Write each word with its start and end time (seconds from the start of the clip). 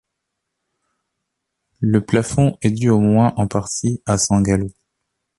Le 1.79 2.03
plafond 2.03 2.57
est 2.63 2.71
dû 2.71 2.89
au 2.89 2.99
moins 2.99 3.33
en 3.37 3.47
partie 3.47 4.01
à 4.07 4.17
Sangallo. 4.17 4.71